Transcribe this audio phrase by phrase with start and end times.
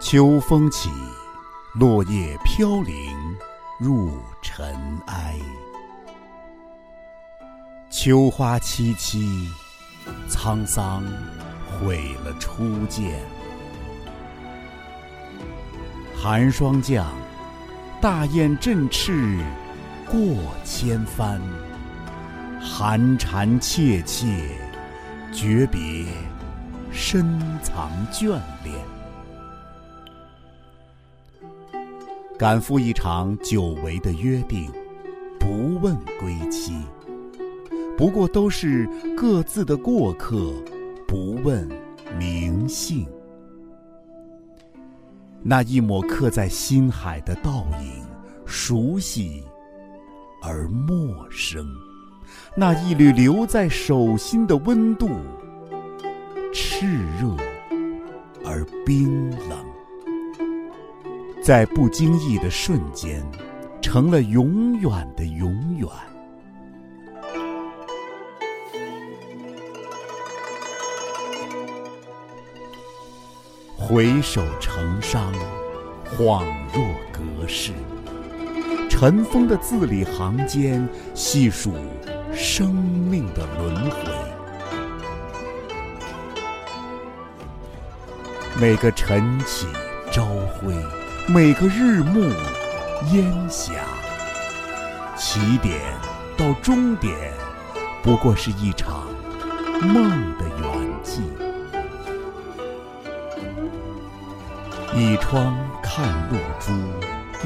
[0.00, 0.88] 秋风起，
[1.74, 3.36] 落叶飘零
[3.80, 4.72] 入尘
[5.08, 5.34] 埃。
[7.90, 9.48] 秋花萋萋，
[10.30, 11.02] 沧桑
[11.66, 13.20] 毁了初见。
[16.16, 17.04] 寒霜降，
[18.00, 19.44] 大雁振翅
[20.06, 20.20] 过
[20.64, 21.40] 千帆。
[22.60, 24.56] 寒蝉切切，
[25.32, 26.06] 诀别
[26.92, 28.28] 深藏眷
[28.62, 28.97] 恋。
[32.38, 34.70] 赶赴一场久违的约定，
[35.40, 36.72] 不问归期。
[37.96, 40.52] 不过都是各自的过客，
[41.04, 41.68] 不问
[42.16, 43.04] 名姓。
[45.42, 48.04] 那一抹刻在心海的倒影，
[48.46, 49.42] 熟悉
[50.40, 51.64] 而陌生；
[52.54, 55.08] 那一缕留在手心的温度，
[56.52, 56.86] 炽
[57.20, 57.36] 热
[58.44, 59.57] 而冰冷。
[61.48, 63.24] 在不经意的瞬间，
[63.80, 65.88] 成了永远的永远。
[73.78, 75.32] 回首成伤，
[76.18, 77.72] 恍若隔世。
[78.90, 81.72] 尘封的字里行间，细数
[82.30, 83.96] 生命的轮回。
[88.60, 89.66] 每个晨起，
[90.12, 90.97] 朝晖。
[91.30, 92.22] 每个日暮
[93.12, 93.74] 烟霞，
[95.14, 95.78] 起点
[96.38, 97.14] 到终点，
[98.02, 99.06] 不过是一场
[99.82, 101.20] 梦的圆寂。
[104.96, 106.72] 倚窗看露珠，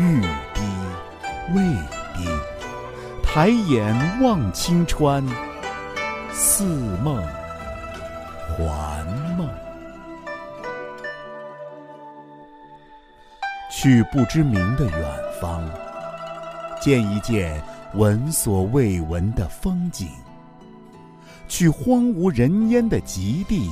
[0.00, 0.20] 欲
[0.54, 0.62] 滴
[1.52, 1.60] 未
[2.14, 2.30] 滴；
[3.20, 3.92] 抬眼
[4.22, 5.26] 望青川，
[6.30, 6.62] 似
[7.02, 7.20] 梦
[8.46, 9.04] 还
[9.36, 9.48] 梦。
[13.74, 15.02] 去不知名的远
[15.40, 15.64] 方，
[16.78, 17.60] 见一见
[17.94, 20.08] 闻所未闻的风景；
[21.48, 23.70] 去荒无人烟的极地，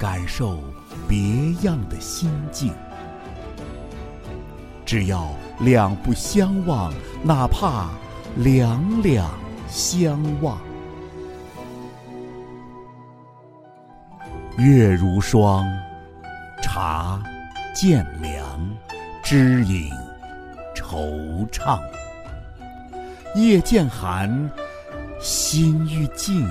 [0.00, 0.58] 感受
[1.06, 2.72] 别样的心境。
[4.86, 5.28] 只要
[5.60, 6.90] 两不相忘，
[7.22, 7.90] 哪怕
[8.36, 9.30] 两两
[9.68, 10.58] 相望。
[14.56, 15.66] 月如霜，
[16.62, 17.22] 茶
[17.74, 18.42] 渐凉。
[19.28, 19.90] 知影
[20.72, 21.80] 惆怅，
[23.34, 24.48] 夜渐寒，
[25.20, 26.48] 心欲静，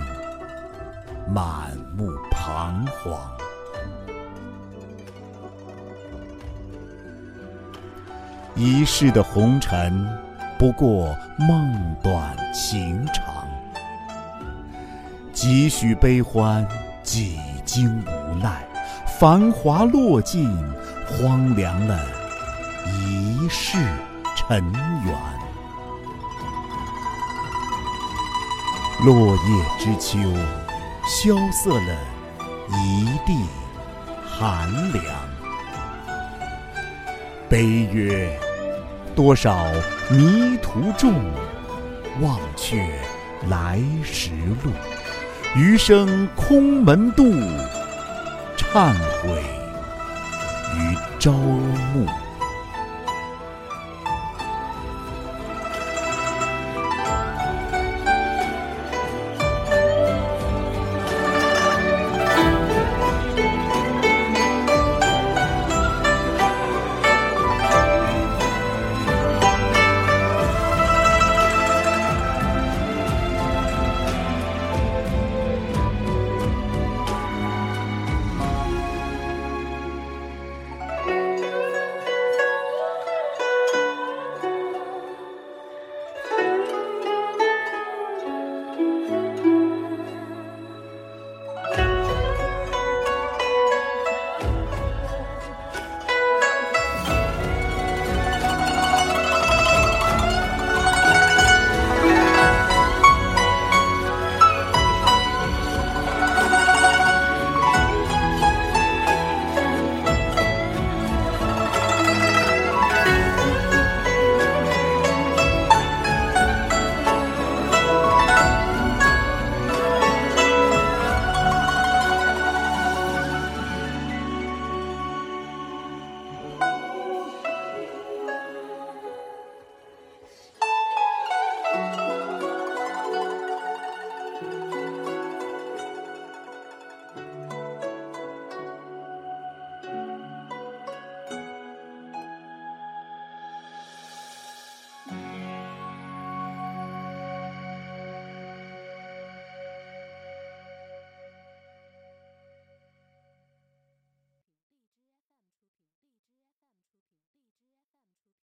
[1.26, 3.18] 满目彷徨。
[8.56, 10.06] 一世的红尘，
[10.60, 13.48] 不过梦短情长。
[15.32, 16.68] 几许悲欢，
[17.04, 18.68] 几经无奈，
[19.18, 20.54] 繁华落尽，
[21.08, 22.25] 荒凉了。
[23.46, 23.78] 一世
[24.36, 24.74] 尘
[25.06, 25.16] 缘，
[29.06, 30.18] 落叶知秋，
[31.06, 31.96] 萧瑟了
[32.70, 33.46] 一地
[34.28, 35.06] 寒凉。
[37.48, 38.36] 悲曰：
[39.16, 39.68] 多少
[40.10, 41.14] 迷途众，
[42.22, 43.00] 忘却
[43.48, 44.32] 来时
[44.64, 44.72] 路。
[45.56, 47.26] 余生空门渡，
[48.58, 48.92] 忏
[49.22, 49.44] 悔
[50.80, 52.08] 于朝暮。